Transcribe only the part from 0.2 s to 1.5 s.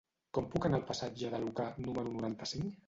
Com puc anar al passatge de